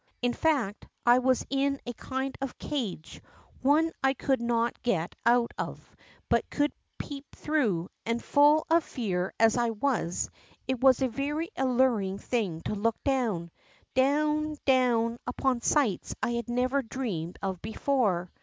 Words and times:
In 0.23 0.33
fact, 0.33 0.87
I 1.05 1.19
was 1.19 1.45
in 1.51 1.79
a 1.85 1.93
kind 1.93 2.35
of 2.41 2.57
cage, 2.57 3.21
one 3.61 3.91
I 4.01 4.15
could 4.15 4.41
not 4.41 4.81
get 4.81 5.13
out 5.27 5.51
of, 5.59 5.95
but 6.27 6.49
could 6.49 6.71
peep 6.97 7.27
through, 7.35 7.87
and 8.03 8.19
full 8.19 8.65
of 8.67 8.83
fear 8.83 9.31
as 9.39 9.57
I 9.57 9.69
was, 9.69 10.31
if 10.67 10.79
was 10.79 11.03
a 11.03 11.07
very 11.07 11.49
alluring 11.55 12.17
thing 12.17 12.61
to 12.61 12.73
look 12.73 12.97
down, 13.03 13.51
down, 13.93 14.57
down, 14.65 15.19
upon 15.27 15.61
sights 15.61 16.15
I 16.23 16.31
had 16.31 16.49
never 16.49 16.81
dreamed 16.81 17.37
of 17.43 17.61
before. 17.61 18.31